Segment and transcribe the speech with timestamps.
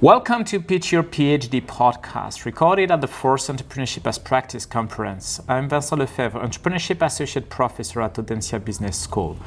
[0.00, 5.40] Welcome to Pitch Your PhD podcast, recorded at the Force Entrepreneurship as Practice conference.
[5.48, 9.38] I'm Vincent Lefebvre, Entrepreneurship Associate Professor at Audencia Business School.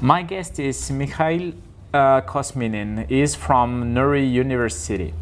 [0.00, 1.54] My guest is Mikhail
[1.94, 3.08] uh, Kosmynin.
[3.08, 5.14] He is from Nord University.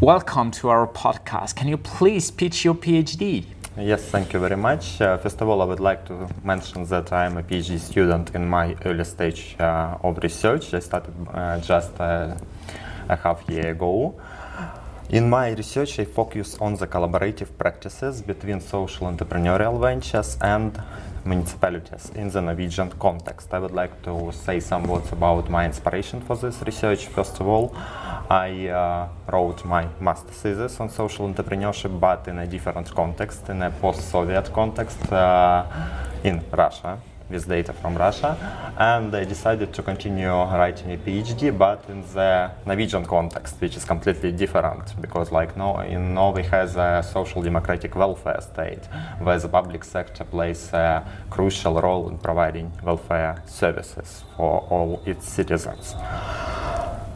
[0.00, 1.54] Welcome to our podcast.
[1.54, 3.44] Can you please pitch your PhD?
[3.78, 5.00] Yes, thank you very much.
[5.00, 8.34] Uh, first of all, I would like to mention that I am a PhD student
[8.34, 10.74] in my early stage uh, of research.
[10.74, 12.36] I started uh, just uh,
[13.10, 14.14] a half year ago.
[15.10, 20.80] In my research, I focus on the collaborative practices between social entrepreneurial ventures and
[21.24, 23.52] municipalities in the Norwegian context.
[23.52, 27.08] I would like to say some words about my inspiration for this research.
[27.08, 27.74] First of all,
[28.30, 33.62] I uh, wrote my master thesis on social entrepreneurship, but in a different context, in
[33.62, 35.66] a post-Soviet context uh,
[36.22, 38.36] in Russia with data from Russia,
[38.78, 43.84] and I decided to continue writing a PhD, but in the Norwegian context, which is
[43.84, 48.86] completely different, because like no, in Norway has a social democratic welfare state,
[49.20, 55.28] where the public sector plays a crucial role in providing welfare services for all its
[55.28, 55.94] citizens.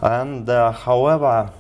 [0.02, 1.50] And uh, however,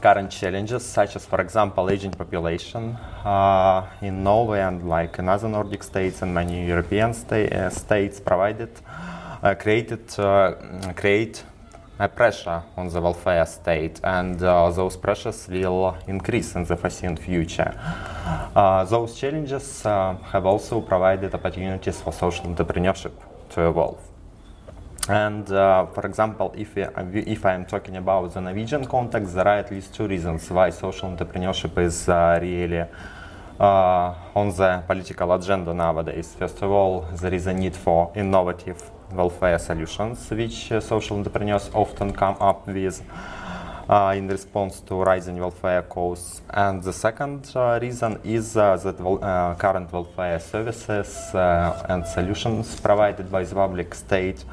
[0.00, 5.48] current challenges, such as, for example, aging population uh, in Norway and like in other
[5.48, 8.70] Nordic states and many European sta- uh, states, provided
[9.42, 10.54] uh, created uh,
[10.94, 11.44] create
[11.98, 17.16] a pressure on the welfare state, and uh, those pressures will increase in the foreseen
[17.16, 17.74] future.
[18.56, 23.12] Uh, those challenges have also provided opportunities for social entrepreneurship
[23.50, 24.09] to evolve.
[25.08, 29.70] And uh, for example, if, if I'm talking about the Norwegian context, there are at
[29.70, 32.84] least two reasons why social entrepreneurship is uh, really
[33.58, 36.36] uh, on the political agenda nowadays.
[36.38, 41.70] First of all, there is a need for innovative welfare solutions, which uh, social entrepreneurs
[41.74, 43.02] often come up with.
[43.88, 46.42] Uh, in response to rising welfare costs.
[46.50, 49.18] And the second uh, reason is uh, that wel-
[49.58, 54.44] current welfare services and solutions provided by the public state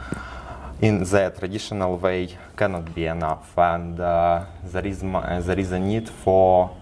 [0.82, 5.80] in the traditional way cannot be enough, and uh, there is uh, there is a
[5.80, 6.76] need for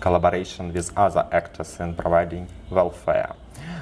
[0.00, 3.34] collaboration with other actors in providing welfare.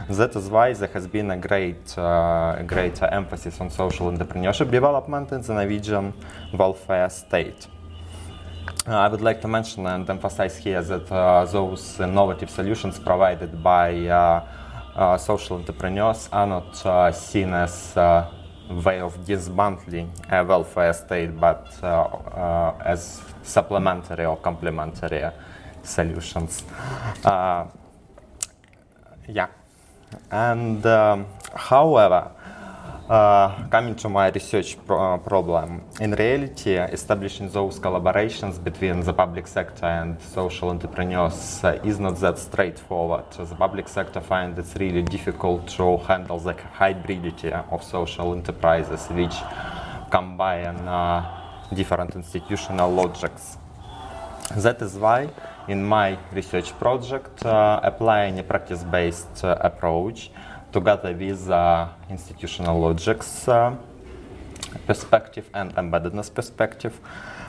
[0.09, 5.33] That is why there has been a great, uh, great emphasis on social entrepreneurship development
[5.33, 6.13] in the Norwegian
[6.53, 7.67] welfare state.
[8.87, 13.63] Uh, I would like to mention and emphasize here that uh, those innovative solutions provided
[13.63, 17.97] by uh, social entrepreneurs are not seen as
[18.71, 25.23] way of dismantling a welfare state, but uh, uh, as supplementary or complementary
[25.83, 26.63] solutions.
[27.25, 27.67] Uh,
[29.29, 29.49] yeah,
[30.31, 32.31] and um, however,
[33.09, 39.13] uh, coming to my research pro- uh, problem, in reality, establishing those collaborations between the
[39.13, 43.25] public sector and social entrepreneurs uh, is not that straightforward.
[43.33, 49.35] The public sector finds it's really difficult to handle the hybridity of social enterprises, which
[50.11, 53.59] combine uh, different institutional logics.
[54.57, 55.31] That is why,
[55.69, 60.31] in my research project, uh, applying a practice-based approach,
[60.73, 63.77] together with uh, institutional logics uh,
[64.87, 66.99] perspective and embeddedness perspective,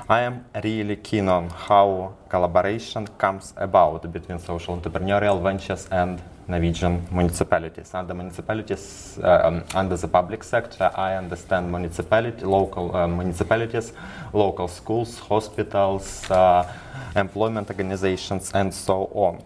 [0.10, 7.08] I am really keen on how collaboration comes about between social entrepreneurial ventures and Norwegian
[7.10, 7.94] municipalities.
[7.94, 13.94] Under municipalities, um, under the public sector, I understand municipality, local uh, municipalities,
[14.34, 16.70] local schools, hospitals, uh,
[17.16, 19.42] employment organizations, and so on.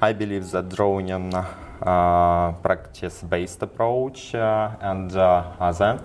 [0.00, 1.44] I believe that drawing on uh,
[1.80, 6.00] practice-based approach uh, and uh, other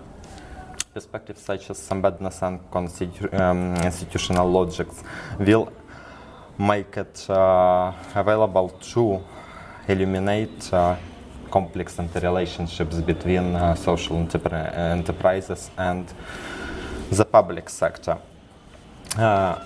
[0.94, 2.60] perspectives such as embeddedness and
[3.42, 5.04] um, institutional logics
[5.40, 5.72] will
[6.60, 7.26] make it
[8.16, 9.20] available to
[9.88, 10.72] eliminate
[11.54, 16.06] complex interrelationships between uh, social enterprises and
[17.12, 18.18] the public sector.
[19.18, 19.60] Uh,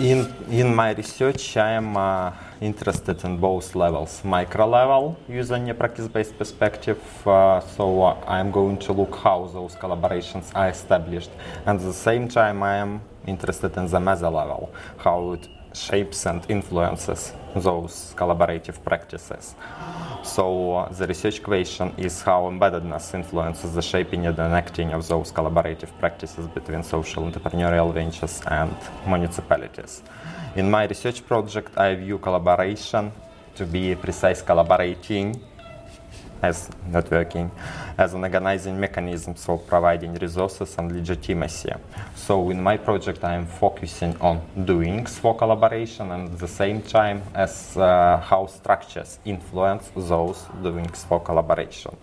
[0.00, 4.24] in, in my research, I am uh, interested in both levels.
[4.24, 9.74] Micro level, using a practice-based perspective, uh, so uh, I'm going to look how those
[9.74, 11.30] collaborations are established.
[11.66, 16.26] And at the same time, I am interested in the meso level, how it shapes
[16.26, 19.54] and influences those collaborative practices.
[20.22, 25.32] So uh, the research question is how embeddedness influences the shaping and enacting of those
[25.32, 28.74] collaborative practices between social entrepreneurial ventures and
[29.06, 30.02] municipalities.
[30.54, 33.12] In my research project, I view collaboration
[33.54, 35.40] to be precise collaborating
[36.42, 37.50] as networking
[37.98, 41.72] as an organizing mechanism for providing resources and legitimacy.
[42.14, 46.82] So in my project, I am focusing on doings for collaboration and at the same
[46.82, 51.96] time as uh, how structures influence those doings for collaboration.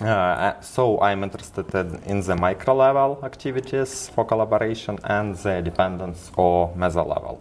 [0.00, 1.72] Uh, so I'm interested
[2.06, 7.40] in the micro level activities for collaboration and the dependence or meso level.